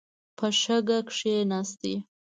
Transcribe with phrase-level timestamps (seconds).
[0.37, 1.83] په شګه کښېناست.